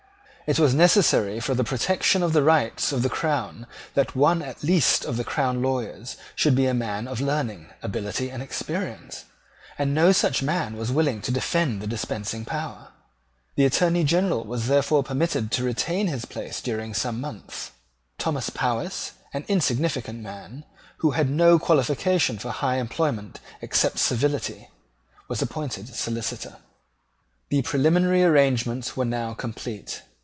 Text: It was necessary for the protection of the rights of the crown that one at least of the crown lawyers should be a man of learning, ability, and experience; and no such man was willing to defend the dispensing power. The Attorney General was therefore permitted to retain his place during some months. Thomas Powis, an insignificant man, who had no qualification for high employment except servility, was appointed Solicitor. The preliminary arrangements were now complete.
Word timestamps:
It 0.47 0.59
was 0.59 0.73
necessary 0.75 1.39
for 1.39 1.55
the 1.55 1.63
protection 1.63 2.21
of 2.21 2.33
the 2.33 2.43
rights 2.43 2.91
of 2.91 3.03
the 3.03 3.09
crown 3.09 3.67
that 3.93 4.17
one 4.17 4.41
at 4.41 4.65
least 4.65 5.05
of 5.05 5.15
the 5.15 5.23
crown 5.23 5.61
lawyers 5.61 6.17
should 6.35 6.55
be 6.55 6.65
a 6.65 6.73
man 6.73 7.07
of 7.07 7.21
learning, 7.21 7.67
ability, 7.81 8.29
and 8.29 8.43
experience; 8.43 9.23
and 9.77 9.93
no 9.93 10.11
such 10.11 10.43
man 10.43 10.75
was 10.75 10.91
willing 10.91 11.21
to 11.21 11.31
defend 11.31 11.79
the 11.81 11.87
dispensing 11.87 12.43
power. 12.43 12.89
The 13.55 13.63
Attorney 13.63 14.03
General 14.03 14.43
was 14.43 14.67
therefore 14.67 15.03
permitted 15.05 15.51
to 15.51 15.63
retain 15.63 16.07
his 16.07 16.25
place 16.25 16.59
during 16.59 16.93
some 16.93 17.21
months. 17.21 17.71
Thomas 18.17 18.49
Powis, 18.49 19.13
an 19.33 19.45
insignificant 19.47 20.19
man, 20.19 20.65
who 20.97 21.11
had 21.11 21.29
no 21.29 21.59
qualification 21.59 22.37
for 22.37 22.49
high 22.51 22.75
employment 22.75 23.39
except 23.61 23.99
servility, 23.99 24.67
was 25.29 25.41
appointed 25.41 25.87
Solicitor. 25.87 26.57
The 27.47 27.61
preliminary 27.61 28.21
arrangements 28.25 28.97
were 28.97 29.05
now 29.05 29.33
complete. 29.33 30.01